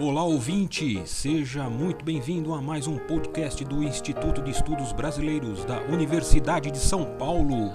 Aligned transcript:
Olá 0.00 0.24
ouvinte, 0.24 1.06
seja 1.06 1.70
muito 1.70 2.04
bem-vindo 2.04 2.52
a 2.52 2.60
mais 2.60 2.88
um 2.88 2.98
podcast 2.98 3.64
do 3.64 3.80
Instituto 3.80 4.42
de 4.42 4.50
Estudos 4.50 4.92
Brasileiros 4.92 5.64
da 5.64 5.82
Universidade 5.82 6.68
de 6.72 6.78
São 6.78 7.16
Paulo. 7.16 7.72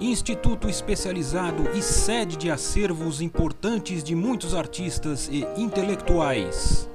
Instituto 0.00 0.68
especializado 0.68 1.68
e 1.76 1.82
sede 1.82 2.36
de 2.36 2.48
acervos 2.48 3.20
importantes 3.20 4.04
de 4.04 4.14
muitos 4.14 4.54
artistas 4.54 5.26
e 5.26 5.40
intelectuais. 5.60 6.88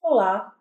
Olá, 0.00 0.54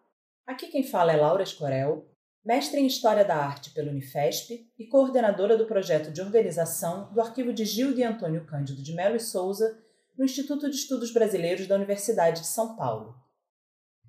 aqui 0.47 0.65
quem 0.65 0.81
fala 0.81 1.13
é 1.13 1.15
Laura 1.15 1.43
Escorel, 1.43 2.07
mestre 2.43 2.79
em 2.79 2.87
História 2.87 3.23
da 3.23 3.35
Arte 3.35 3.69
pelo 3.69 3.91
Unifesp 3.91 4.67
e 4.79 4.87
coordenadora 4.87 5.55
do 5.55 5.67
projeto 5.67 6.11
de 6.11 6.21
organização 6.21 7.13
do 7.13 7.21
arquivo 7.21 7.53
de 7.53 7.65
Gildo 7.65 7.99
e 7.99 8.03
Antônio 8.03 8.47
Cândido 8.47 8.81
de 8.81 8.95
Melo 8.95 9.15
e 9.15 9.19
Souza 9.19 9.85
no 10.17 10.25
Instituto 10.25 10.67
de 10.69 10.75
Estudos 10.75 11.13
Brasileiros 11.13 11.67
da 11.67 11.75
Universidade 11.75 12.41
de 12.41 12.47
São 12.47 12.75
Paulo. 12.75 13.15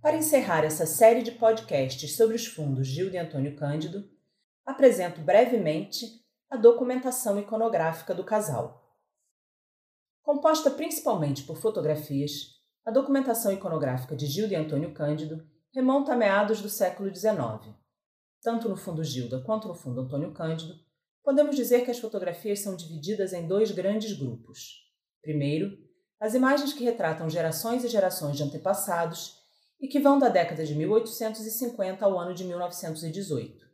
Para 0.01 0.17
encerrar 0.17 0.65
essa 0.65 0.87
série 0.87 1.23
de 1.23 1.33
podcasts 1.33 2.17
sobre 2.17 2.34
os 2.34 2.47
fundos 2.47 2.87
Gildo 2.87 3.15
e 3.15 3.19
Antônio 3.19 3.55
Cândido, 3.57 4.09
apresento 4.65 5.21
brevemente 5.21 6.07
a 6.48 6.57
documentação 6.57 7.39
iconográfica 7.39 8.15
do 8.15 8.25
casal. 8.25 8.97
Composta 10.23 10.71
principalmente 10.71 11.43
por 11.43 11.59
fotografias, 11.59 12.56
a 12.87 12.91
documentação 12.91 13.53
iconográfica 13.53 14.17
de 14.17 14.27
Gildo 14.27 14.55
e 14.55 14.56
Antônio 14.56 14.95
Cândido 14.95 15.47
remonta 15.75 16.15
a 16.15 16.17
meados 16.17 16.62
do 16.62 16.70
século 16.70 17.15
XIX. 17.15 17.75
Tanto 18.41 18.67
no 18.67 18.77
fundo 18.77 19.05
Gilda 19.05 19.43
quanto 19.43 19.69
no 19.69 19.75
fundo 19.75 20.01
Antônio 20.01 20.33
Cândido, 20.33 20.75
podemos 21.23 21.55
dizer 21.55 21.84
que 21.84 21.91
as 21.91 21.98
fotografias 21.98 22.61
são 22.61 22.75
divididas 22.77 23.34
em 23.34 23.47
dois 23.47 23.70
grandes 23.73 24.17
grupos. 24.19 24.87
Primeiro, 25.20 25.88
as 26.21 26.35
imagens 26.35 26.73
que 26.73 26.83
retratam 26.83 27.31
gerações 27.31 27.84
e 27.84 27.89
gerações 27.89 28.37
de 28.37 28.42
antepassados 28.42 29.39
e 29.81 29.87
que 29.87 30.01
vão 30.01 30.19
da 30.19 30.29
década 30.29 30.65
de 30.65 30.75
1850 30.75 32.05
ao 32.05 32.19
ano 32.19 32.34
de 32.34 32.45
1918. 32.45 33.65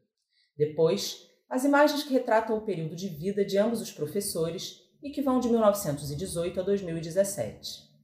Depois, 0.56 1.26
as 1.48 1.64
imagens 1.64 2.02
que 2.02 2.12
retratam 2.12 2.56
o 2.56 2.60
período 2.60 2.94
de 2.94 3.08
vida 3.08 3.44
de 3.44 3.56
ambos 3.56 3.80
os 3.80 3.90
professores 3.90 4.80
e 5.02 5.10
que 5.10 5.22
vão 5.22 5.40
de 5.40 5.48
1918 5.48 6.60
a 6.60 6.62
2017. 6.62 7.94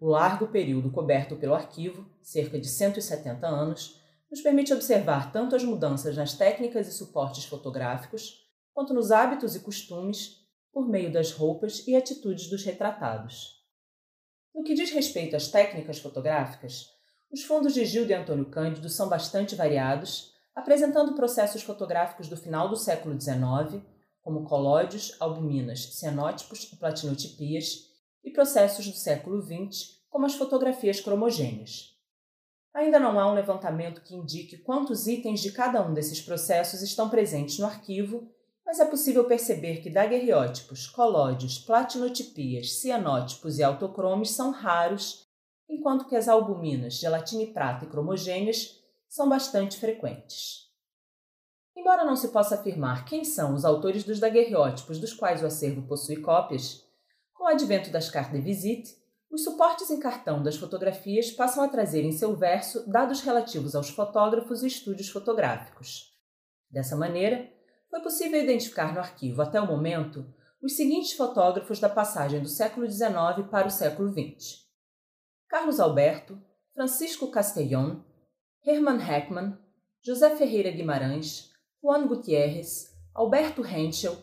O 0.00 0.06
largo 0.06 0.48
período 0.48 0.90
coberto 0.90 1.36
pelo 1.36 1.54
arquivo, 1.54 2.06
cerca 2.22 2.58
de 2.58 2.68
170 2.68 3.46
anos, 3.46 4.00
nos 4.30 4.42
permite 4.42 4.72
observar 4.72 5.32
tanto 5.32 5.56
as 5.56 5.64
mudanças 5.64 6.16
nas 6.16 6.34
técnicas 6.34 6.86
e 6.86 6.92
suportes 6.92 7.44
fotográficos, 7.46 8.46
quanto 8.74 8.92
nos 8.92 9.10
hábitos 9.10 9.56
e 9.56 9.60
costumes, 9.60 10.36
por 10.72 10.88
meio 10.88 11.12
das 11.12 11.32
roupas 11.32 11.86
e 11.86 11.96
atitudes 11.96 12.48
dos 12.48 12.62
retratados. 12.62 13.57
No 14.58 14.64
que 14.64 14.74
diz 14.74 14.90
respeito 14.90 15.36
às 15.36 15.46
técnicas 15.46 16.00
fotográficas, 16.00 16.92
os 17.30 17.44
fundos 17.44 17.72
de 17.72 17.84
Gildo 17.84 18.10
e 18.10 18.14
Antônio 18.14 18.46
Cândido 18.46 18.88
são 18.88 19.08
bastante 19.08 19.54
variados, 19.54 20.32
apresentando 20.52 21.14
processos 21.14 21.62
fotográficos 21.62 22.28
do 22.28 22.36
final 22.36 22.68
do 22.68 22.74
século 22.74 23.18
XIX, 23.18 23.80
como 24.20 24.42
colóides, 24.42 25.14
albuminas, 25.20 25.94
cianótipos 25.94 26.72
e 26.72 26.76
platinotipias, 26.76 27.86
e 28.24 28.32
processos 28.32 28.84
do 28.88 28.96
século 28.96 29.40
XX, 29.40 30.00
como 30.10 30.26
as 30.26 30.34
fotografias 30.34 31.00
cromogêneas. 31.00 31.96
Ainda 32.74 32.98
não 32.98 33.20
há 33.20 33.30
um 33.30 33.34
levantamento 33.34 34.02
que 34.02 34.16
indique 34.16 34.58
quantos 34.58 35.06
itens 35.06 35.38
de 35.38 35.52
cada 35.52 35.80
um 35.86 35.94
desses 35.94 36.20
processos 36.20 36.82
estão 36.82 37.08
presentes 37.08 37.60
no 37.60 37.66
arquivo 37.66 38.28
mas 38.68 38.80
é 38.80 38.84
possível 38.84 39.24
perceber 39.24 39.78
que 39.78 39.88
daguerreótipos, 39.88 40.86
colóides, 40.86 41.58
platinotipias, 41.58 42.80
cianótipos 42.80 43.58
e 43.58 43.62
autocromes 43.62 44.32
são 44.32 44.50
raros, 44.50 45.26
enquanto 45.66 46.06
que 46.06 46.14
as 46.14 46.28
albuminas, 46.28 46.98
gelatina 46.98 47.44
e 47.44 47.46
prata 47.46 47.86
e 47.86 47.88
cromogêneas 47.88 48.78
são 49.08 49.26
bastante 49.26 49.78
frequentes. 49.78 50.68
Embora 51.74 52.04
não 52.04 52.14
se 52.14 52.28
possa 52.28 52.56
afirmar 52.56 53.06
quem 53.06 53.24
são 53.24 53.54
os 53.54 53.64
autores 53.64 54.04
dos 54.04 54.20
daguerreótipos 54.20 54.98
dos 54.98 55.14
quais 55.14 55.42
o 55.42 55.46
acervo 55.46 55.88
possui 55.88 56.18
cópias, 56.20 56.84
com 57.32 57.44
o 57.44 57.48
advento 57.48 57.88
das 57.88 58.10
cartes 58.10 58.34
de 58.34 58.42
visite, 58.42 58.94
os 59.30 59.44
suportes 59.44 59.90
em 59.90 59.98
cartão 59.98 60.42
das 60.42 60.56
fotografias 60.56 61.30
passam 61.30 61.64
a 61.64 61.68
trazer 61.68 62.02
em 62.02 62.12
seu 62.12 62.36
verso 62.36 62.86
dados 62.86 63.22
relativos 63.22 63.74
aos 63.74 63.88
fotógrafos 63.88 64.62
e 64.62 64.66
estúdios 64.66 65.08
fotográficos. 65.08 66.14
Dessa 66.70 66.94
maneira, 66.94 67.56
foi 67.90 68.00
possível 68.00 68.42
identificar 68.42 68.92
no 68.92 69.00
arquivo, 69.00 69.42
até 69.42 69.60
o 69.60 69.66
momento, 69.66 70.26
os 70.62 70.76
seguintes 70.76 71.12
fotógrafos 71.12 71.78
da 71.78 71.88
passagem 71.88 72.40
do 72.40 72.48
século 72.48 72.90
XIX 72.90 73.48
para 73.50 73.68
o 73.68 73.70
século 73.70 74.10
XX: 74.10 74.66
Carlos 75.48 75.80
Alberto, 75.80 76.40
Francisco 76.74 77.30
Castellón, 77.30 78.02
Hermann 78.66 79.00
Heckmann, 79.00 79.58
José 80.04 80.36
Ferreira 80.36 80.70
Guimarães, 80.70 81.50
Juan 81.82 82.06
Gutierrez, 82.06 82.94
Alberto 83.14 83.64
Henschel, 83.64 84.16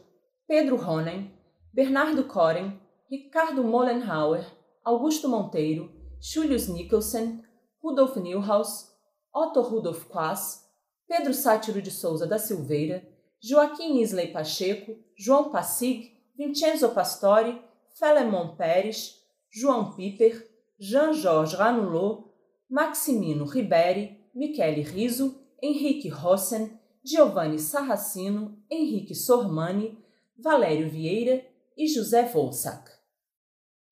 Pedro 0.47 0.75
Ronen, 0.75 1.31
Bernardo 1.73 2.23
Koren, 2.25 2.79
Ricardo 3.09 3.63
Mollenhauer, 3.63 4.45
Augusto 4.83 5.27
Monteiro, 5.27 5.91
Julius 6.19 6.67
Nicholson, 6.67 7.41
Rudolf 7.81 8.15
Nilhaus, 8.17 8.91
Otto 9.33 9.61
Rudolf 9.61 10.05
Quass, 10.05 10.65
Pedro 11.07 11.33
Sátiro 11.33 11.81
de 11.81 11.91
Souza 11.91 12.25
da 12.25 12.39
Silveira, 12.39 13.14
Joaquim 13.47 14.01
Isley 14.01 14.31
Pacheco, 14.31 14.97
João 15.15 15.51
Passig, 15.51 16.17
Vincenzo 16.35 16.89
Pastore, 16.89 17.61
Felemon 17.93 18.55
Pérez, 18.55 19.21
João 19.51 19.93
Piper, 19.93 20.49
Jean-Georges 20.79 21.53
Ranulot, 21.53 22.25
Maximino 22.67 23.45
Riberi, 23.45 24.19
Michele 24.33 24.81
Riso, 24.81 25.39
Henrique 25.61 26.09
Rossen, 26.09 26.71
Giovanni 27.03 27.59
Sarracino, 27.59 28.57
Henrique 28.67 29.13
Sormani, 29.13 29.95
Valério 30.35 30.89
Vieira 30.89 31.45
e 31.77 31.87
José 31.87 32.23
Volsac. 32.23 32.89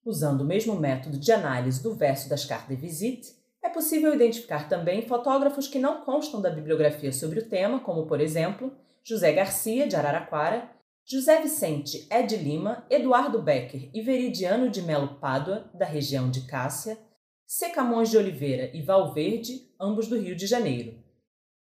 Usando 0.04 0.42
o 0.42 0.46
mesmo 0.46 0.76
método 0.80 1.20
de 1.20 1.32
análise 1.32 1.84
do 1.84 1.94
verso 1.94 2.28
das 2.28 2.44
cartas 2.44 2.76
de 2.76 2.82
visite, 2.82 3.36
é 3.62 3.70
possível 3.70 4.16
identificar 4.16 4.68
também 4.68 5.08
fotógrafos 5.08 5.68
que 5.68 5.78
não 5.78 6.02
constam 6.02 6.42
da 6.42 6.50
bibliografia 6.50 7.14
sobre 7.14 7.40
o 7.40 7.48
tema, 7.48 7.80
como, 7.80 8.08
por 8.08 8.20
exemplo, 8.20 8.76
José 9.06 9.34
Garcia, 9.34 9.86
de 9.86 9.96
Araraquara, 9.98 10.72
José 11.06 11.42
Vicente 11.42 12.08
é 12.10 12.22
de 12.22 12.38
Lima, 12.38 12.86
Eduardo 12.90 13.42
Becker 13.42 13.90
e 13.94 14.02
Veridiano 14.02 14.70
de 14.70 14.82
Melo 14.82 15.20
Pádua, 15.20 15.70
da 15.74 15.86
região 15.86 16.32
de 16.32 16.48
Cássia, 16.48 16.98
C. 17.46 17.70
Camões 17.72 18.10
de 18.10 18.18
Oliveira 18.18 18.72
e 18.74 18.82
Valverde, 18.82 19.70
ambos 19.78 20.08
do 20.08 20.18
Rio 20.18 20.38
de 20.38 20.48
Janeiro. 20.48 21.04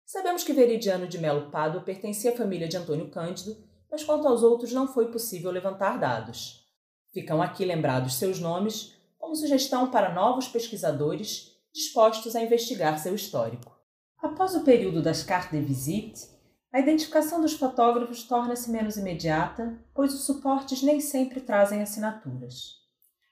Sabemos 0.05 0.45
que 0.45 0.53
Veridiano 0.53 1.07
de 1.07 1.17
Melo 1.17 1.51
Pádua 1.51 1.81
pertencia 1.81 2.31
à 2.31 2.35
família 2.37 2.69
de 2.69 2.77
Antônio 2.77 3.09
Cândido, 3.09 3.57
mas 3.91 4.01
quanto 4.01 4.25
aos 4.25 4.41
outros 4.41 4.71
não 4.71 4.87
foi 4.87 5.11
possível 5.11 5.51
levantar 5.51 5.99
dados. 5.99 6.65
Ficam 7.11 7.41
aqui 7.41 7.65
lembrados 7.65 8.15
seus 8.15 8.39
nomes 8.39 8.95
como 9.17 9.35
sugestão 9.35 9.91
para 9.91 10.13
novos 10.13 10.47
pesquisadores 10.47 11.51
dispostos 11.73 12.33
a 12.35 12.41
investigar 12.41 12.97
seu 12.97 13.13
histórico. 13.13 13.77
Após 14.19 14.55
o 14.55 14.63
período 14.63 15.01
das 15.01 15.23
cartes 15.23 15.51
de 15.51 15.65
visite, 15.65 16.34
a 16.75 16.79
identificação 16.81 17.39
dos 17.39 17.53
fotógrafos 17.53 18.23
torna-se 18.23 18.69
menos 18.69 18.97
imediata, 18.97 19.79
pois 19.93 20.13
os 20.13 20.25
suportes 20.25 20.83
nem 20.83 20.99
sempre 20.99 21.39
trazem 21.39 21.81
assinaturas. 21.81 22.81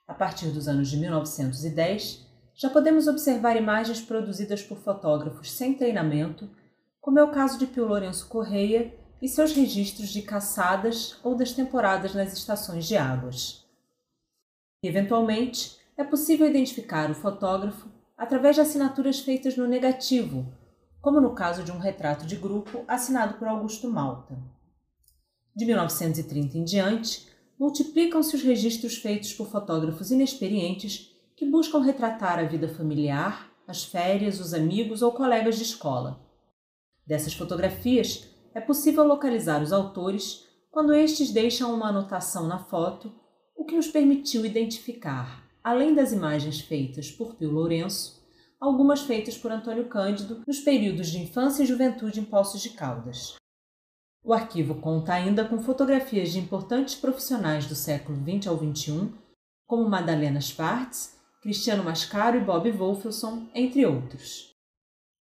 A 0.08 0.14
partir 0.14 0.48
dos 0.48 0.70
anos 0.70 0.88
de 0.88 0.96
1910, 0.96 2.26
já 2.56 2.70
podemos 2.70 3.06
observar 3.06 3.58
imagens 3.58 4.00
produzidas 4.00 4.64
por 4.64 4.78
fotógrafos 4.78 5.52
sem 5.52 5.74
treinamento, 5.74 6.50
como 7.02 7.20
é 7.20 7.24
o 7.24 7.32
caso 7.32 7.60
de 7.60 7.68
Pio 7.68 7.86
Lourenço 7.86 8.30
Correia 8.30 8.98
e 9.22 9.28
seus 9.28 9.52
registros 9.52 10.08
de 10.08 10.22
caçadas 10.22 11.20
ou 11.22 11.36
das 11.36 11.52
temporadas 11.52 12.16
nas 12.16 12.32
estações 12.32 12.88
de 12.88 12.96
águas. 12.96 13.66
Eventualmente, 14.82 15.78
é 15.98 16.04
possível 16.06 16.50
identificar 16.50 17.12
o 17.12 17.16
fotógrafo 17.16 17.90
através 18.18 18.56
de 18.56 18.62
assinaturas 18.62 19.20
feitas 19.20 19.58
no 19.58 19.68
negativo 19.68 20.63
como 21.04 21.20
no 21.20 21.36
caso 21.36 21.64
de 21.64 21.72
um 21.74 21.80
retrato 21.80 22.26
de 22.26 22.38
grupo 22.38 22.86
assinado 22.88 23.34
por 23.34 23.46
Augusto 23.46 23.90
Malta. 23.90 24.42
De 25.54 25.66
1930 25.66 26.58
em 26.58 26.64
diante, 26.64 27.28
multiplicam-se 27.60 28.38
os 28.38 28.42
registros 28.42 28.96
feitos 28.96 29.34
por 29.34 29.50
fotógrafos 29.50 30.12
inexperientes 30.12 31.12
que 31.36 31.46
buscam 31.46 31.82
retratar 31.82 32.40
a 32.40 32.44
vida 32.44 32.70
familiar, 32.70 33.52
as 33.68 33.84
férias, 33.84 34.40
os 34.40 34.54
amigos 34.54 35.02
ou 35.02 35.12
colegas 35.12 35.58
de 35.58 35.64
escola. 35.64 36.26
Dessas 37.06 37.34
fotografias, 37.34 38.30
é 38.56 38.62
possível 38.62 39.04
localizar 39.04 39.62
os 39.62 39.74
autores 39.74 40.48
quando 40.72 40.94
estes 40.94 41.32
deixam 41.32 41.76
uma 41.76 41.90
anotação 41.90 42.48
na 42.48 42.60
foto, 42.60 43.14
o 43.58 43.66
que 43.66 43.76
nos 43.76 43.88
permitiu 43.88 44.46
identificar, 44.46 45.50
além 45.62 45.94
das 45.94 46.14
imagens 46.14 46.62
feitas 46.62 47.12
por 47.12 47.36
Pio 47.36 47.52
Lourenço, 47.52 48.23
algumas 48.64 49.02
feitas 49.02 49.38
por 49.38 49.52
Antônio 49.52 49.90
Cândido 49.90 50.42
nos 50.48 50.60
períodos 50.60 51.10
de 51.10 51.20
infância 51.20 51.64
e 51.64 51.66
juventude 51.66 52.22
em 52.22 52.24
Poços 52.24 52.62
de 52.62 52.70
Caldas. 52.70 53.36
O 54.24 54.34
arquivo 54.34 54.76
conta 54.76 55.14
ainda 55.14 55.44
com 55.44 55.60
fotografias 55.60 56.32
de 56.32 56.40
importantes 56.40 56.96
profissionais 56.96 57.66
do 57.66 57.76
século 57.76 58.18
XX 58.18 58.48
ao 58.48 58.58
XXI, 58.58 59.14
como 59.68 59.90
Madalena 59.90 60.40
Schwartz, 60.40 61.20
Cristiano 61.42 61.84
Mascaro 61.84 62.38
e 62.38 62.40
Bob 62.40 62.72
Wolfelson, 62.72 63.50
entre 63.54 63.86
outros. 63.86 64.54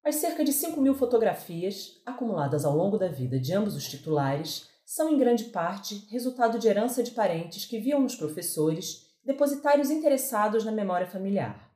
As 0.05 0.17
cerca 0.17 0.45
de 0.45 0.53
5 0.53 0.81
mil 0.81 0.95
fotografias, 0.95 2.01
acumuladas 2.07 2.65
ao 2.65 2.77
longo 2.77 2.97
da 2.97 3.09
vida 3.09 3.41
de 3.41 3.53
ambos 3.53 3.75
os 3.75 3.89
titulares, 3.89 4.69
são 4.87 5.09
em 5.09 5.19
grande 5.19 5.45
parte 5.47 6.07
resultado 6.13 6.61
de 6.61 6.69
herança 6.69 7.03
de 7.03 7.11
parentes 7.11 7.65
que 7.65 7.81
viam 7.81 8.01
nos 8.01 8.15
professores 8.15 9.11
depositários 9.25 9.91
interessados 9.91 10.65
na 10.65 10.71
memória 10.71 11.09
familiar. 11.09 11.72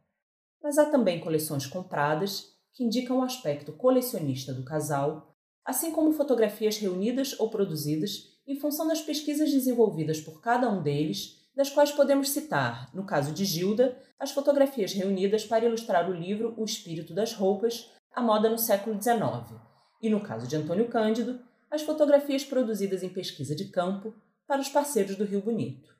Mas 0.62 0.78
há 0.78 0.86
também 0.86 1.20
coleções 1.20 1.66
compradas 1.66 2.56
que 2.72 2.84
indicam 2.84 3.18
o 3.18 3.22
aspecto 3.22 3.72
colecionista 3.72 4.52
do 4.52 4.64
casal, 4.64 5.34
assim 5.64 5.90
como 5.92 6.12
fotografias 6.12 6.76
reunidas 6.78 7.38
ou 7.38 7.50
produzidas 7.50 8.36
em 8.46 8.58
função 8.60 8.86
das 8.86 9.00
pesquisas 9.00 9.50
desenvolvidas 9.50 10.20
por 10.20 10.40
cada 10.40 10.70
um 10.70 10.82
deles, 10.82 11.42
das 11.54 11.70
quais 11.70 11.90
podemos 11.90 12.30
citar, 12.30 12.94
no 12.94 13.04
caso 13.04 13.32
de 13.32 13.44
Gilda, 13.44 13.98
as 14.18 14.30
fotografias 14.30 14.92
reunidas 14.92 15.44
para 15.44 15.64
ilustrar 15.64 16.08
o 16.08 16.14
livro 16.14 16.54
O 16.56 16.64
Espírito 16.64 17.14
das 17.14 17.32
Roupas, 17.32 17.90
a 18.12 18.20
moda 18.20 18.48
no 18.48 18.58
século 18.58 19.00
XIX, 19.00 19.58
e 20.00 20.08
no 20.08 20.20
caso 20.20 20.46
de 20.46 20.54
Antônio 20.54 20.88
Cândido, 20.88 21.40
as 21.70 21.82
fotografias 21.82 22.44
produzidas 22.44 23.02
em 23.02 23.08
pesquisa 23.08 23.56
de 23.56 23.66
campo 23.66 24.14
para 24.46 24.60
os 24.60 24.68
parceiros 24.68 25.16
do 25.16 25.24
Rio 25.24 25.42
Bonito. 25.42 25.94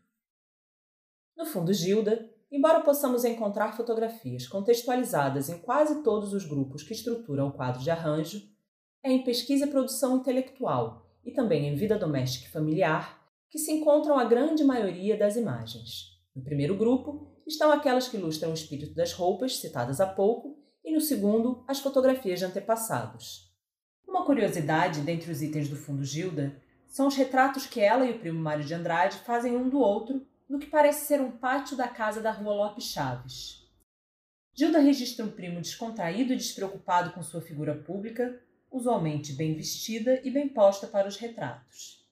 No 1.37 1.45
fundo, 1.45 1.73
Gilda, 1.73 2.31
embora 2.51 2.81
possamos 2.81 3.25
encontrar 3.25 3.77
fotografias 3.77 4.47
contextualizadas 4.47 5.49
em 5.49 5.59
quase 5.59 6.03
todos 6.03 6.33
os 6.33 6.45
grupos 6.45 6.83
que 6.83 6.93
estruturam 6.93 7.49
o 7.49 7.53
quadro 7.53 7.83
de 7.83 7.91
arranjo, 7.91 8.43
é 9.05 9.11
em 9.11 9.25
pesquisa 9.25 9.67
e 9.67 9.71
produção 9.71 10.17
intelectual 10.17 11.07
e 11.25 11.33
também 11.33 11.67
em 11.67 11.75
vida 11.75 11.99
doméstica 11.99 12.47
e 12.47 12.51
familiar 12.51 13.21
que 13.49 13.59
se 13.59 13.73
encontram 13.73 14.19
a 14.19 14.25
grande 14.25 14.65
maioria 14.65 15.17
das 15.17 15.37
imagens. 15.37 16.17
No 16.35 16.43
primeiro 16.43 16.77
grupo 16.77 17.33
estão 17.47 17.71
aquelas 17.73 18.09
que 18.09 18.17
ilustram 18.17 18.51
o 18.51 18.55
espírito 18.55 18.95
das 18.95 19.13
roupas, 19.13 19.59
citadas 19.59 20.01
há 20.01 20.07
pouco, 20.07 20.59
e 20.85 20.93
no 20.93 21.01
segundo, 21.01 21.65
as 21.67 21.81
fotografias 21.81 22.39
de 22.39 22.45
antepassados. 22.45 23.53
Uma 24.07 24.25
curiosidade 24.25 25.01
dentre 25.01 25.31
os 25.31 25.43
itens 25.43 25.69
do 25.69 25.77
fundo 25.77 26.05
Gilda 26.05 26.61
são 26.87 27.09
os 27.09 27.17
retratos 27.17 27.67
que 27.67 27.81
ela 27.81 28.07
e 28.07 28.13
o 28.13 28.19
primo 28.19 28.41
Mário 28.41 28.65
de 28.65 28.75
Andrade 28.75 29.19
fazem 29.19 29.57
um 29.57 29.69
do 29.69 29.79
outro 29.79 30.27
no 30.49 30.59
que 30.59 30.67
parece 30.67 31.07
ser 31.07 31.21
um 31.21 31.31
pátio 31.31 31.77
da 31.77 31.89
casa 31.89 32.21
da 32.21 32.31
rua 32.31 32.55
Lopes 32.55 32.85
Chaves. 32.85 33.67
Gilda 34.55 34.79
registra 34.79 35.25
um 35.25 35.31
primo 35.31 35.61
descontraído 35.61 36.33
e 36.33 36.37
despreocupado 36.37 37.13
com 37.13 37.23
sua 37.23 37.43
figura 37.43 37.75
pública, 37.75 38.41
usualmente 38.71 39.33
bem 39.33 39.55
vestida 39.55 40.21
e 40.25 40.31
bem 40.31 40.49
posta 40.49 40.87
para 40.87 41.09
os 41.09 41.17
retratos. 41.17 42.07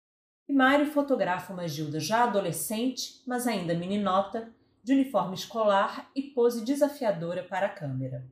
E 0.46 0.52
Mário 0.52 0.86
fotografa 0.86 1.52
uma 1.54 1.66
Gilda 1.66 1.98
já 1.98 2.24
adolescente, 2.24 3.22
mas 3.26 3.46
ainda 3.46 3.74
meninota, 3.74 4.52
de 4.82 4.92
uniforme 4.92 5.34
escolar 5.34 6.10
e 6.14 6.22
pose 6.22 6.62
desafiadora 6.62 7.42
para 7.42 7.66
a 7.66 7.74
câmera. 7.74 8.22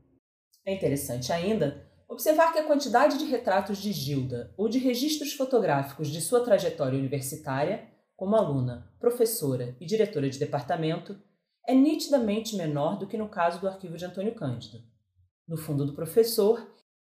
É 0.66 0.74
interessante 0.74 1.32
ainda 1.32 1.90
observar 2.06 2.52
que 2.52 2.58
a 2.58 2.66
quantidade 2.66 3.16
de 3.16 3.24
retratos 3.24 3.78
de 3.78 3.90
Gilda 3.90 4.52
ou 4.58 4.68
de 4.68 4.78
registros 4.78 5.32
fotográficos 5.32 6.08
de 6.08 6.20
sua 6.20 6.44
trajetória 6.44 6.98
universitária 6.98 7.88
como 8.22 8.36
aluna, 8.36 8.88
professora 9.00 9.76
e 9.80 9.84
diretora 9.84 10.30
de 10.30 10.38
departamento, 10.38 11.20
é 11.66 11.74
nitidamente 11.74 12.54
menor 12.54 12.96
do 12.96 13.08
que 13.08 13.18
no 13.18 13.28
caso 13.28 13.60
do 13.60 13.66
arquivo 13.66 13.96
de 13.96 14.04
Antônio 14.04 14.32
Cândido. 14.32 14.80
No 15.44 15.56
fundo 15.56 15.84
do 15.84 15.92
professor, 15.92 16.64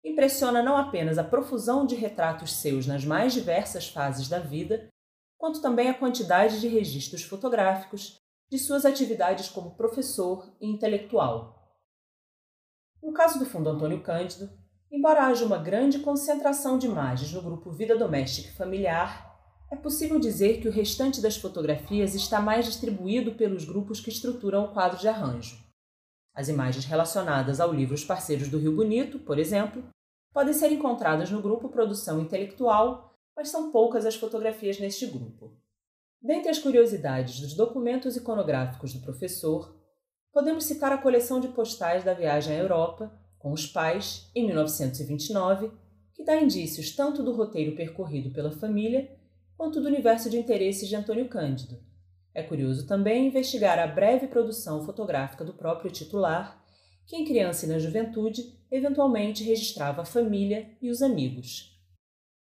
impressiona 0.03 0.61
não 0.61 0.77
apenas 0.77 1.17
a 1.17 1.23
profusão 1.23 1.83
de 1.83 1.95
retratos 1.95 2.57
seus 2.57 2.85
nas 2.85 3.03
mais 3.03 3.33
diversas 3.33 3.87
fases 3.87 4.29
da 4.29 4.37
vida, 4.37 4.87
quanto 5.35 5.63
também 5.63 5.89
a 5.89 5.97
quantidade 5.97 6.61
de 6.61 6.67
registros 6.67 7.23
fotográficos 7.23 8.19
de 8.47 8.59
suas 8.59 8.85
atividades 8.85 9.49
como 9.49 9.75
professor 9.75 10.55
e 10.61 10.67
intelectual. 10.67 11.75
No 13.01 13.13
caso 13.13 13.39
do 13.39 13.47
Fundo 13.47 13.67
Antônio 13.67 14.03
Cândido, 14.03 14.47
embora 14.91 15.25
haja 15.25 15.43
uma 15.43 15.57
grande 15.57 15.97
concentração 15.97 16.77
de 16.77 16.85
imagens 16.85 17.33
no 17.33 17.41
grupo 17.41 17.71
Vida 17.71 17.97
Doméstica 17.97 18.49
e 18.49 18.55
Familiar, 18.55 19.28
é 19.71 19.75
possível 19.75 20.19
dizer 20.19 20.59
que 20.61 20.67
o 20.67 20.71
restante 20.71 21.21
das 21.21 21.37
fotografias 21.37 22.15
está 22.15 22.41
mais 22.41 22.65
distribuído 22.65 23.35
pelos 23.35 23.65
grupos 23.65 23.99
que 23.99 24.09
estruturam 24.09 24.65
o 24.65 24.73
quadro 24.73 24.97
de 24.97 25.07
arranjo. 25.07 25.57
As 26.33 26.47
imagens 26.47 26.85
relacionadas 26.85 27.59
ao 27.59 27.71
livro 27.71 27.93
Os 27.93 28.03
Parceiros 28.03 28.49
do 28.49 28.57
Rio 28.57 28.75
Bonito, 28.75 29.19
por 29.19 29.37
exemplo, 29.37 29.83
podem 30.33 30.53
ser 30.53 30.71
encontradas 30.71 31.29
no 31.29 31.41
grupo 31.41 31.69
Produção 31.69 32.19
Intelectual, 32.19 33.13
mas 33.35 33.49
são 33.49 33.71
poucas 33.71 34.05
as 34.05 34.15
fotografias 34.15 34.79
neste 34.79 35.05
grupo. 35.05 35.55
Dentre 36.21 36.49
as 36.49 36.59
curiosidades 36.59 37.39
dos 37.39 37.53
documentos 37.53 38.15
iconográficos 38.15 38.93
do 38.93 39.01
professor, 39.01 39.77
podemos 40.33 40.65
citar 40.65 40.91
a 40.91 40.97
coleção 40.97 41.39
de 41.39 41.47
postais 41.49 42.03
da 42.03 42.13
viagem 42.13 42.55
à 42.55 42.59
Europa, 42.59 43.11
com 43.37 43.51
os 43.51 43.67
pais, 43.67 44.29
em 44.35 44.45
1929, 44.47 45.71
que 46.13 46.23
dá 46.23 46.35
indícios 46.41 46.95
tanto 46.95 47.23
do 47.23 47.33
roteiro 47.33 47.75
percorrido 47.75 48.31
pela 48.31 48.51
família 48.51 49.18
quanto 49.59 49.81
do 49.81 49.89
universo 49.89 50.29
de 50.29 50.39
interesses 50.39 50.87
de 50.87 50.95
Antônio 50.95 51.27
Cândido. 51.27 51.83
É 52.33 52.41
curioso 52.41 52.87
também 52.87 53.27
investigar 53.27 53.77
a 53.77 53.85
breve 53.85 54.25
produção 54.25 54.85
fotográfica 54.85 55.43
do 55.43 55.53
próprio 55.53 55.91
titular, 55.91 56.63
que 57.05 57.17
em 57.17 57.25
criança 57.25 57.65
e 57.65 57.67
na 57.67 57.77
juventude 57.77 58.57
eventualmente 58.71 59.43
registrava 59.43 60.03
a 60.03 60.05
família 60.05 60.71
e 60.81 60.89
os 60.89 61.01
amigos. 61.01 61.77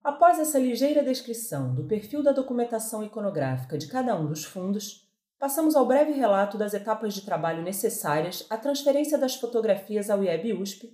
Após 0.04 0.40
essa 0.40 0.58
ligeira 0.58 1.04
descrição 1.04 1.76
do 1.76 1.84
perfil 1.84 2.24
da 2.24 2.32
documentação 2.32 3.04
iconográfica 3.04 3.78
de 3.78 3.86
cada 3.86 4.20
um 4.20 4.26
dos 4.26 4.44
fundos, 4.44 5.08
passamos 5.38 5.76
ao 5.76 5.86
breve 5.86 6.12
relato 6.12 6.58
das 6.58 6.74
etapas 6.74 7.14
de 7.14 7.22
trabalho 7.22 7.62
necessárias 7.62 8.48
à 8.50 8.58
transferência 8.58 9.16
das 9.16 9.36
fotografias 9.36 10.10
ao 10.10 10.24
IEB 10.24 10.54
USP, 10.60 10.92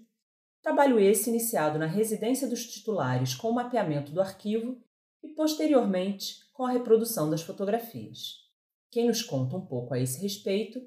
trabalho 0.62 1.00
esse 1.00 1.30
iniciado 1.30 1.80
na 1.80 1.86
residência 1.86 2.50
dos 2.50 2.66
titulares 2.66 3.34
com 3.34 3.50
o 3.50 3.56
mapeamento 3.56 4.12
do 4.12 4.20
arquivo 4.20 4.78
e, 5.24 5.30
posteriormente, 5.30 6.42
com 6.54 6.66
a 6.66 6.72
reprodução 6.72 7.30
das 7.30 7.42
fotografias. 7.42 8.42
Quem 8.90 9.08
nos 9.08 9.24
conta 9.24 9.56
um 9.56 9.66
pouco 9.66 9.94
a 9.94 10.00
esse 10.00 10.22
respeito 10.22 10.82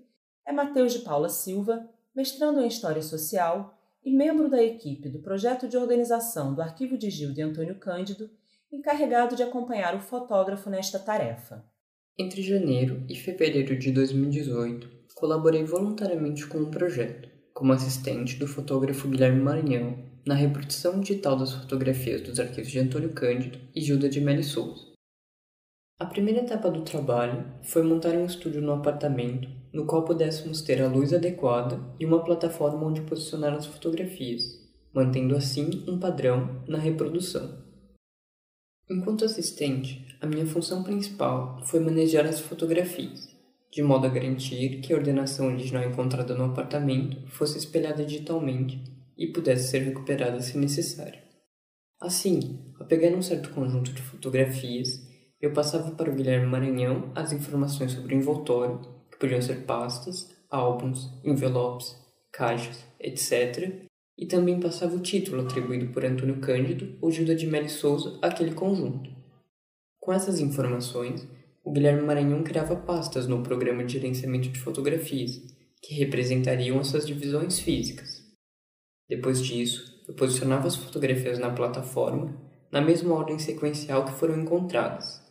é 0.47 0.53
Mateus 0.53 0.93
de 0.93 1.01
Paula 1.01 1.29
Silva, 1.29 1.89
mestrando 2.15 2.61
em 2.61 2.69
História 2.69 3.03
Social 3.03 3.79
e 4.05 4.15
membro 4.15 4.49
da 4.51 4.63
equipe 4.63 5.09
do 5.09 5.21
projeto 5.21 5.67
de 5.67 5.77
organização 5.77 6.55
do 6.55 6.61
Arquivo 6.61 6.99
de 6.99 7.09
Gil 7.11 7.33
de 7.33 7.41
Antônio 7.41 7.79
Cândido, 7.79 8.31
encarregado 8.71 9.35
de 9.35 9.43
acompanhar 9.43 9.97
o 9.97 10.01
fotógrafo 10.01 10.69
nesta 10.69 10.99
tarefa. 10.99 11.65
Entre 12.19 12.43
janeiro 12.43 13.05
e 13.09 13.17
fevereiro 13.17 13.77
de 13.77 13.91
2018, 13.91 14.89
colaborei 15.15 15.65
voluntariamente 15.65 16.47
com 16.47 16.59
o 16.59 16.67
um 16.67 16.71
projeto, 16.71 17.29
como 17.53 17.73
assistente 17.73 18.37
do 18.37 18.47
fotógrafo 18.47 19.09
Guilherme 19.09 19.41
Maranhão 19.41 20.14
na 20.27 20.35
reprodução 20.35 21.01
digital 21.01 21.37
das 21.37 21.53
fotografias 21.53 22.23
dos 22.23 22.41
arquivos 22.41 22.71
de 22.71 22.79
Antônio 22.79 23.13
Cândido 23.13 23.59
e 23.75 23.81
Gilda 23.81 24.09
de 24.09 24.21
Melli 24.21 24.43
Souza. 24.43 24.95
A 25.99 26.07
primeira 26.07 26.41
etapa 26.41 26.71
do 26.71 26.83
trabalho 26.83 27.45
foi 27.63 27.83
montar 27.83 28.15
um 28.15 28.25
estúdio 28.25 28.61
no 28.61 28.73
apartamento, 28.73 29.49
no 29.73 29.87
qual 29.87 30.05
pudéssemos 30.05 30.63
ter 30.63 30.81
a 30.83 30.89
luz 30.89 31.13
adequada 31.13 31.79
e 32.01 32.07
uma 32.07 32.25
plataforma 32.25 32.87
onde 32.87 33.03
posicionar 33.03 33.53
as 33.53 33.67
fotografias, 33.67 34.43
mantendo 34.95 35.37
assim 35.37 35.85
um 35.87 35.99
padrão 35.99 36.65
na 36.67 36.79
reprodução. 36.79 37.63
Enquanto 38.91 39.25
assistente, 39.25 40.05
a 40.21 40.27
minha 40.27 40.47
função 40.47 40.83
principal 40.83 41.61
foi 41.65 41.81
manejar 41.81 42.27
as 42.27 42.41
fotografias, 42.41 43.29
de 43.71 43.83
modo 43.83 44.07
a 44.07 44.11
garantir 44.11 44.81
que 44.81 44.93
a 44.93 44.97
ordenação 44.97 45.49
original 45.49 45.85
encontrada 45.85 46.35
no 46.35 46.45
apartamento 46.45 47.27
fosse 47.29 47.59
espelhada 47.59 48.05
digitalmente 48.05 48.83
e 49.17 49.29
pudesse 49.29 49.71
ser 49.71 49.81
recuperada 49.81 50.41
se 50.41 50.59
necessário. 50.59 51.23
Assim, 52.01 52.73
ao 52.79 52.87
pegar 52.87 53.17
um 53.17 53.23
certo 53.23 53.51
conjunto 53.51 53.93
de 53.93 54.03
fotografias, 54.03 55.01
eu 55.41 55.53
passava 55.53 55.93
para 55.93 56.11
o 56.11 56.15
Guilherme 56.15 56.47
Maranhão 56.47 57.13
as 57.15 57.33
informações 57.33 57.93
sobre 57.93 58.15
o 58.15 58.19
envoltório, 58.19 58.81
que 59.11 59.19
podiam 59.19 59.41
ser 59.41 59.65
pastas, 59.65 60.35
álbuns, 60.51 61.11
envelopes, 61.25 61.97
caixas, 62.33 62.85
etc., 63.01 63.85
e 64.17 64.27
também 64.27 64.61
passava 64.61 64.95
o 64.95 65.01
título 65.01 65.43
atribuído 65.43 65.93
por 65.93 66.05
Antônio 66.05 66.41
Cândido 66.41 66.97
ou 67.01 67.11
Gilda 67.11 67.35
de 67.35 67.47
Melli 67.47 67.69
Souza 67.69 68.19
àquele 68.23 68.55
conjunto. 68.55 69.11
Com 70.01 70.13
essas 70.13 70.41
informações, 70.41 71.27
o 71.65 71.73
Guilherme 71.73 72.03
Maranhão 72.03 72.43
criava 72.45 72.77
pastas 72.77 73.27
no 73.27 73.43
programa 73.43 73.85
de 73.85 73.95
gerenciamento 73.95 74.51
de 74.51 74.61
fotografias, 74.61 75.41
que 75.83 75.95
representariam 75.95 76.79
as 76.79 76.89
suas 76.89 77.07
divisões 77.07 77.59
físicas. 77.59 78.24
Depois 79.15 79.41
disso, 79.41 80.03
eu 80.09 80.15
posicionava 80.15 80.67
as 80.67 80.75
fotografias 80.75 81.39
na 81.39 81.49
plataforma 81.49 82.37
na 82.73 82.81
mesma 82.81 83.15
ordem 83.15 83.39
sequencial 83.39 84.05
que 84.05 84.11
foram 84.11 84.41
encontradas. 84.41 85.23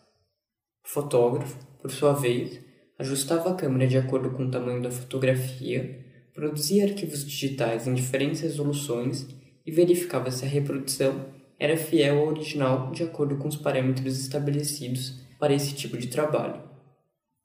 O 0.86 0.88
fotógrafo, 0.88 1.58
por 1.82 1.92
sua 1.92 2.14
vez, 2.14 2.62
ajustava 2.98 3.52
a 3.52 3.56
câmera 3.56 3.86
de 3.86 3.98
acordo 3.98 4.32
com 4.32 4.46
o 4.46 4.50
tamanho 4.50 4.82
da 4.82 4.90
fotografia, 4.90 6.00
produzia 6.34 6.86
arquivos 6.86 7.26
digitais 7.26 7.86
em 7.86 7.94
diferentes 7.94 8.40
resoluções 8.40 9.28
e 9.66 9.72
verificava 9.72 10.32
se 10.32 10.46
a 10.46 10.48
reprodução 10.48 11.26
era 11.60 11.76
fiel 11.76 12.20
ao 12.20 12.30
original 12.30 12.90
de 12.92 13.04
acordo 13.04 13.36
com 13.36 13.50
os 13.50 13.58
parâmetros 13.58 14.18
estabelecidos 14.18 15.22
para 15.38 15.54
esse 15.54 15.76
tipo 15.76 15.98
de 15.98 16.08
trabalho. 16.08 16.64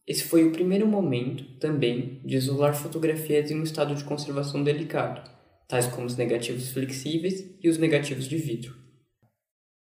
Esse 0.07 0.23
foi 0.23 0.45
o 0.45 0.53
primeiro 0.53 0.87
momento, 0.87 1.59
também, 1.59 2.21
de 2.25 2.37
isolar 2.37 2.77
fotografias 2.77 3.51
em 3.51 3.59
um 3.59 3.65
estado 3.65 3.93
de 3.97 4.05
conservação 4.05 4.63
delicado, 4.63 5.38
tais 5.69 5.87
como 5.87 6.07
os 6.07 6.17
negativos 6.17 6.71
flexíveis 6.71 7.55
e 7.63 7.69
os 7.69 7.77
negativos 7.77 8.25
de 8.25 8.39
vidro. 8.39 8.75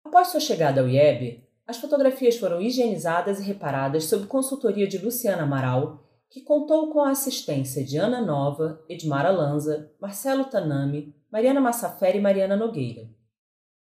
Após 0.04 0.28
sua 0.28 0.40
chegada 0.40 0.82
ao 0.82 0.88
IEB, 0.88 1.42
as 1.66 1.78
fotografias 1.78 2.36
foram 2.36 2.60
higienizadas 2.60 3.40
e 3.40 3.42
reparadas 3.42 4.04
sob 4.04 4.26
consultoria 4.26 4.86
de 4.86 4.98
Luciana 4.98 5.44
Amaral, 5.44 6.06
que 6.28 6.42
contou 6.42 6.92
com 6.92 7.00
a 7.00 7.10
assistência 7.10 7.82
de 7.82 7.96
Ana 7.96 8.20
Nova, 8.20 8.84
Edmara 8.88 9.30
Lanza, 9.30 9.90
Marcelo 10.00 10.44
Tanami, 10.44 11.14
Mariana 11.32 11.60
Massafera 11.60 12.16
e 12.16 12.20
Mariana 12.20 12.56
Nogueira. 12.56 13.08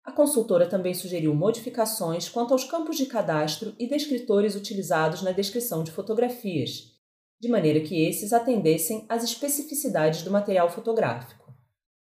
A 0.04 0.12
consultora 0.12 0.68
também 0.68 0.94
sugeriu 0.94 1.34
modificações 1.34 2.28
quanto 2.28 2.54
aos 2.54 2.64
campos 2.64 2.98
de 2.98 3.06
cadastro 3.06 3.74
e 3.80 3.88
descritores 3.88 4.56
utilizados 4.56 5.22
na 5.22 5.32
descrição 5.32 5.84
de 5.84 5.92
fotografias, 5.92 6.92
de 7.40 7.48
maneira 7.48 7.80
que 7.82 8.06
esses 8.06 8.34
atendessem 8.34 9.06
às 9.08 9.24
especificidades 9.24 10.24
do 10.24 10.32
material 10.32 10.70
fotográfico. 10.70 11.43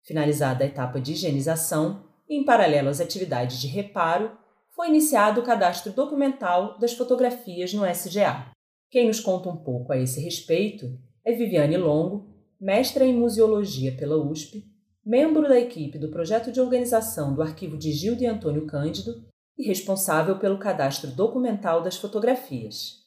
Finalizada 0.07 0.63
a 0.63 0.67
etapa 0.67 0.99
de 0.99 1.11
higienização 1.11 2.05
em 2.29 2.45
paralelo 2.45 2.89
às 2.89 3.01
atividades 3.01 3.59
de 3.59 3.67
reparo, 3.67 4.31
foi 4.75 4.87
iniciado 4.87 5.41
o 5.41 5.43
cadastro 5.43 5.91
documental 5.91 6.77
das 6.79 6.93
fotografias 6.93 7.73
no 7.73 7.85
SGA. 7.85 8.51
Quem 8.89 9.07
nos 9.07 9.19
conta 9.19 9.49
um 9.49 9.57
pouco 9.57 9.91
a 9.91 9.97
esse 9.97 10.21
respeito 10.21 10.97
é 11.25 11.33
Viviane 11.33 11.77
Longo, 11.77 12.33
mestra 12.59 13.05
em 13.05 13.13
museologia 13.13 13.95
pela 13.95 14.17
USP 14.17 14.65
membro 15.07 15.47
da 15.47 15.57
equipe 15.57 15.97
do 15.97 16.09
projeto 16.09 16.51
de 16.51 16.59
organização 16.59 17.33
do 17.33 17.41
arquivo 17.41 17.77
de 17.77 17.93
Gildo 17.93 18.23
e 18.23 18.25
Antônio 18.25 18.67
Cândido 18.67 19.23
e 19.57 19.65
responsável 19.65 20.37
pelo 20.37 20.59
cadastro 20.59 21.09
documental 21.11 21.81
das 21.81 21.95
fotografias. 21.95 23.06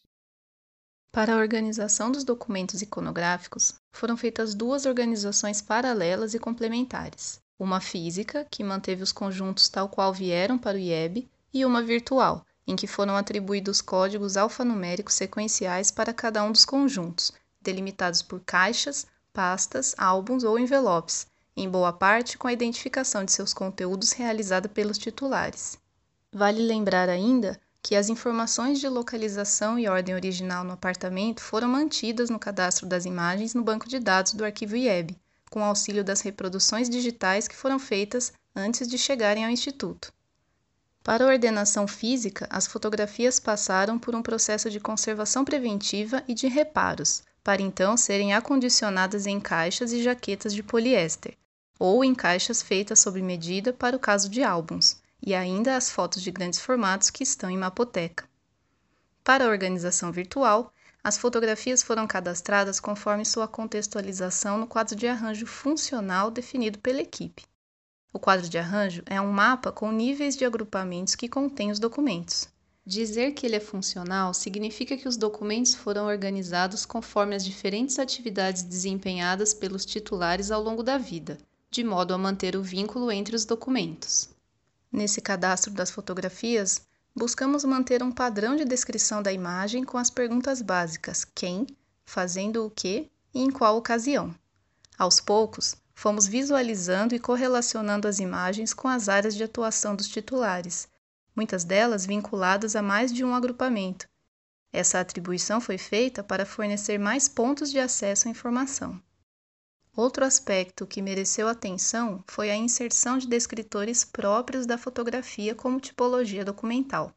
Para 1.12 1.34
a 1.34 1.38
organização 1.38 2.12
dos 2.12 2.22
documentos 2.22 2.82
iconográficos, 2.82 3.74
foram 3.90 4.16
feitas 4.16 4.54
duas 4.54 4.86
organizações 4.86 5.60
paralelas 5.60 6.34
e 6.34 6.38
complementares. 6.38 7.40
Uma 7.58 7.80
física, 7.80 8.46
que 8.48 8.62
manteve 8.62 9.02
os 9.02 9.10
conjuntos 9.10 9.68
tal 9.68 9.88
qual 9.88 10.12
vieram 10.14 10.56
para 10.56 10.76
o 10.76 10.80
IEB, 10.80 11.28
e 11.52 11.64
uma 11.64 11.82
virtual, 11.82 12.46
em 12.64 12.76
que 12.76 12.86
foram 12.86 13.16
atribuídos 13.16 13.80
códigos 13.80 14.36
alfanuméricos 14.36 15.14
sequenciais 15.14 15.90
para 15.90 16.14
cada 16.14 16.44
um 16.44 16.52
dos 16.52 16.64
conjuntos, 16.64 17.32
delimitados 17.60 18.22
por 18.22 18.40
caixas, 18.46 19.04
pastas, 19.32 19.96
álbuns 19.98 20.44
ou 20.44 20.60
envelopes, 20.60 21.26
em 21.56 21.68
boa 21.68 21.92
parte 21.92 22.38
com 22.38 22.46
a 22.46 22.52
identificação 22.52 23.24
de 23.24 23.32
seus 23.32 23.52
conteúdos 23.52 24.12
realizada 24.12 24.68
pelos 24.68 24.96
titulares. 24.96 25.76
Vale 26.32 26.62
lembrar 26.62 27.08
ainda 27.08 27.60
que 27.82 27.96
as 27.96 28.08
informações 28.08 28.78
de 28.78 28.88
localização 28.88 29.78
e 29.78 29.88
ordem 29.88 30.14
original 30.14 30.62
no 30.62 30.72
apartamento 30.72 31.40
foram 31.40 31.68
mantidas 31.68 32.30
no 32.30 32.38
cadastro 32.38 32.86
das 32.86 33.04
imagens 33.04 33.54
no 33.54 33.62
banco 33.62 33.88
de 33.88 33.98
dados 33.98 34.34
do 34.34 34.44
arquivo 34.44 34.76
IEB, 34.76 35.16
com 35.50 35.64
auxílio 35.64 36.04
das 36.04 36.20
reproduções 36.20 36.88
digitais 36.88 37.48
que 37.48 37.56
foram 37.56 37.78
feitas 37.78 38.32
antes 38.54 38.86
de 38.86 38.98
chegarem 38.98 39.44
ao 39.44 39.50
Instituto. 39.50 40.12
Para 41.02 41.24
a 41.24 41.28
ordenação 41.28 41.88
física, 41.88 42.46
as 42.50 42.66
fotografias 42.66 43.40
passaram 43.40 43.98
por 43.98 44.14
um 44.14 44.22
processo 44.22 44.70
de 44.70 44.78
conservação 44.78 45.44
preventiva 45.44 46.22
e 46.28 46.34
de 46.34 46.46
reparos, 46.46 47.22
para 47.42 47.62
então 47.62 47.96
serem 47.96 48.34
acondicionadas 48.34 49.26
em 49.26 49.40
caixas 49.40 49.92
e 49.92 50.02
jaquetas 50.02 50.54
de 50.54 50.62
poliéster, 50.62 51.36
ou 51.78 52.04
em 52.04 52.14
caixas 52.14 52.62
feitas 52.62 53.00
sob 53.00 53.20
medida 53.22 53.72
para 53.72 53.96
o 53.96 54.00
caso 54.00 54.28
de 54.28 54.42
álbuns, 54.42 54.99
e 55.22 55.34
ainda 55.34 55.76
as 55.76 55.90
fotos 55.90 56.22
de 56.22 56.30
grandes 56.30 56.60
formatos 56.60 57.10
que 57.10 57.22
estão 57.22 57.50
em 57.50 57.58
mapoteca. 57.58 58.28
Para 59.22 59.44
a 59.44 59.48
organização 59.48 60.10
virtual, 60.10 60.72
as 61.02 61.16
fotografias 61.16 61.82
foram 61.82 62.06
cadastradas 62.06 62.78
conforme 62.78 63.24
sua 63.24 63.48
contextualização 63.48 64.58
no 64.58 64.66
quadro 64.66 64.94
de 64.94 65.06
arranjo 65.06 65.46
funcional 65.46 66.30
definido 66.30 66.78
pela 66.78 67.00
equipe. 67.00 67.44
O 68.12 68.18
quadro 68.18 68.48
de 68.48 68.58
arranjo 68.58 69.02
é 69.06 69.20
um 69.20 69.30
mapa 69.30 69.70
com 69.70 69.92
níveis 69.92 70.36
de 70.36 70.44
agrupamentos 70.44 71.14
que 71.14 71.28
contém 71.28 71.70
os 71.70 71.78
documentos. 71.78 72.48
Dizer 72.84 73.32
que 73.32 73.46
ele 73.46 73.56
é 73.56 73.60
funcional 73.60 74.34
significa 74.34 74.96
que 74.96 75.06
os 75.06 75.16
documentos 75.16 75.74
foram 75.74 76.06
organizados 76.06 76.84
conforme 76.84 77.36
as 77.36 77.44
diferentes 77.44 77.98
atividades 77.98 78.62
desempenhadas 78.62 79.54
pelos 79.54 79.84
titulares 79.84 80.50
ao 80.50 80.60
longo 80.60 80.82
da 80.82 80.98
vida, 80.98 81.38
de 81.70 81.84
modo 81.84 82.12
a 82.12 82.18
manter 82.18 82.56
o 82.56 82.62
vínculo 82.62 83.12
entre 83.12 83.36
os 83.36 83.44
documentos. 83.44 84.28
Nesse 84.92 85.20
cadastro 85.20 85.70
das 85.72 85.90
fotografias, 85.90 86.82
buscamos 87.14 87.64
manter 87.64 88.02
um 88.02 88.10
padrão 88.10 88.56
de 88.56 88.64
descrição 88.64 89.22
da 89.22 89.32
imagem 89.32 89.84
com 89.84 89.96
as 89.96 90.10
perguntas 90.10 90.60
básicas 90.60 91.24
quem, 91.24 91.66
fazendo 92.04 92.66
o 92.66 92.70
que 92.70 93.10
e 93.32 93.40
em 93.40 93.50
qual 93.50 93.76
ocasião. 93.76 94.34
Aos 94.98 95.20
poucos, 95.20 95.76
fomos 95.94 96.26
visualizando 96.26 97.14
e 97.14 97.20
correlacionando 97.20 98.08
as 98.08 98.18
imagens 98.18 98.74
com 98.74 98.88
as 98.88 99.08
áreas 99.08 99.34
de 99.34 99.44
atuação 99.44 99.94
dos 99.94 100.08
titulares, 100.08 100.88
muitas 101.36 101.62
delas 101.62 102.04
vinculadas 102.04 102.74
a 102.74 102.82
mais 102.82 103.12
de 103.12 103.24
um 103.24 103.34
agrupamento. 103.34 104.08
Essa 104.72 105.00
atribuição 105.00 105.60
foi 105.60 105.78
feita 105.78 106.22
para 106.22 106.46
fornecer 106.46 106.98
mais 106.98 107.28
pontos 107.28 107.70
de 107.70 107.78
acesso 107.78 108.28
à 108.28 108.30
informação. 108.30 109.00
Outro 109.96 110.24
aspecto 110.24 110.86
que 110.86 111.02
mereceu 111.02 111.48
atenção 111.48 112.22
foi 112.26 112.50
a 112.50 112.56
inserção 112.56 113.18
de 113.18 113.26
descritores 113.26 114.04
próprios 114.04 114.64
da 114.64 114.78
fotografia 114.78 115.54
como 115.54 115.80
tipologia 115.80 116.44
documental. 116.44 117.12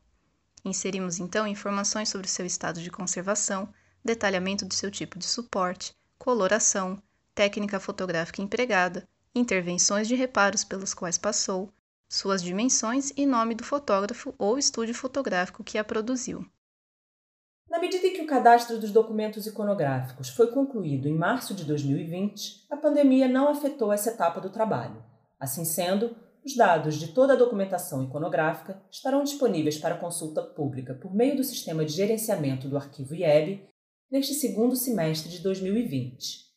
Inserimos 0.65 1.19
então 1.19 1.45
informações 1.45 2.09
sobre 2.09 2.27
seu 2.27 2.45
estado 2.45 2.81
de 2.81 2.89
conservação, 2.89 3.71
detalhamento 4.03 4.65
do 4.65 4.73
seu 4.73 4.89
tipo 4.89 5.19
de 5.19 5.25
suporte, 5.25 5.95
coloração, 6.17 7.01
técnica 7.35 7.79
fotográfica 7.79 8.41
empregada, 8.41 9.07
intervenções 9.35 10.07
de 10.07 10.15
reparos 10.15 10.63
pelos 10.63 10.93
quais 10.93 11.17
passou, 11.17 11.71
suas 12.09 12.41
dimensões 12.41 13.11
e 13.15 13.25
nome 13.25 13.55
do 13.55 13.63
fotógrafo 13.63 14.33
ou 14.37 14.57
estúdio 14.57 14.95
fotográfico 14.95 15.63
que 15.63 15.77
a 15.77 15.83
produziu. 15.83 16.45
Medida 17.83 18.07
em 18.07 18.13
que 18.13 18.21
o 18.21 18.25
cadastro 18.25 18.79
dos 18.79 18.91
documentos 18.91 19.45
iconográficos 19.45 20.29
foi 20.29 20.47
concluído 20.47 21.05
em 21.05 21.13
março 21.13 21.53
de 21.53 21.65
2020, 21.65 22.65
a 22.71 22.77
pandemia 22.77 23.27
não 23.27 23.49
afetou 23.49 23.91
essa 23.91 24.11
etapa 24.11 24.39
do 24.39 24.49
trabalho. 24.49 25.03
Assim 25.37 25.65
sendo, 25.65 26.15
os 26.45 26.55
dados 26.55 26.95
de 26.95 27.09
toda 27.09 27.33
a 27.33 27.35
documentação 27.35 28.01
iconográfica 28.01 28.81
estarão 28.89 29.21
disponíveis 29.21 29.77
para 29.77 29.97
consulta 29.97 30.41
pública 30.41 30.93
por 30.93 31.13
meio 31.13 31.35
do 31.35 31.43
sistema 31.43 31.83
de 31.83 31.91
gerenciamento 31.91 32.69
do 32.69 32.77
arquivo 32.77 33.13
IEB 33.15 33.67
neste 34.09 34.33
segundo 34.33 34.77
semestre 34.77 35.29
de 35.29 35.39
2020. 35.39 36.53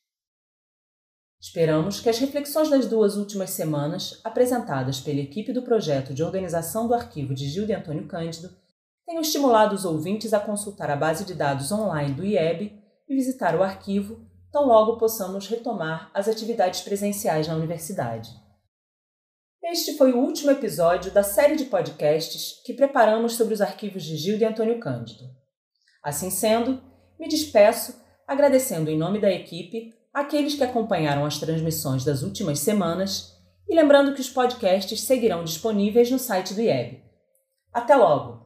Esperamos 1.41 1.99
que 1.99 2.09
as 2.09 2.21
reflexões 2.21 2.71
das 2.71 2.87
duas 2.87 3.17
últimas 3.17 3.51
semanas, 3.51 4.21
apresentadas 4.23 5.01
pela 5.01 5.19
equipe 5.19 5.53
do 5.53 5.63
projeto 5.63 6.15
de 6.15 6.23
organização 6.23 6.87
do 6.87 6.95
arquivo 6.95 7.35
de 7.35 7.49
Gil 7.49 7.67
de 7.67 7.73
Antônio 7.73 8.07
Cândido, 8.07 8.65
tenho 9.07 9.21
estimulado 9.21 9.75
os 9.75 9.85
ouvintes 9.85 10.35
a 10.35 10.41
consultar 10.41 10.91
a 10.91 10.97
base 10.97 11.25
de 11.25 11.33
dados 11.33 11.71
online 11.71 12.13
do 12.13 12.25
IEB 12.25 12.73
e 13.09 13.15
visitar 13.15 13.55
o 13.55 13.63
arquivo, 13.63 14.21
tão 14.51 14.67
logo 14.67 14.99
possamos 14.99 15.47
retomar 15.47 16.11
as 16.13 16.27
atividades 16.27 16.81
presenciais 16.81 17.47
na 17.47 17.55
universidade. 17.55 18.31
Este 19.63 19.97
foi 19.97 20.13
o 20.13 20.19
último 20.19 20.51
episódio 20.51 21.13
da 21.13 21.23
série 21.23 21.57
de 21.57 21.67
podcasts 21.67 22.61
que 22.65 22.75
preparamos 22.75 23.35
sobre 23.35 23.55
os 23.55 23.61
arquivos 23.61 24.03
de 24.03 24.17
Gil 24.17 24.39
de 24.39 24.45
Antônio 24.45 24.81
Cândido. 24.81 25.25
Assim 26.03 26.31
sendo, 26.31 26.83
me 27.19 27.29
despeço 27.29 27.95
agradecendo 28.27 28.91
em 28.91 28.99
nome 28.99 29.21
da 29.21 29.31
equipe 29.31 29.95
aqueles 30.13 30.55
que 30.55 30.65
acompanharam 30.65 31.25
as 31.25 31.39
transmissões 31.39 32.05
das 32.05 32.23
últimas 32.23 32.59
semanas 32.59 33.37
e 33.69 33.75
lembrando 33.75 34.15
que 34.15 34.21
os 34.21 34.31
podcasts 34.31 35.01
seguirão 35.01 35.45
disponíveis 35.45 36.11
no 36.11 36.19
site 36.19 36.55
do 36.55 36.61
IEB. 36.61 37.03
Até 37.73 37.95
logo! 37.95 38.46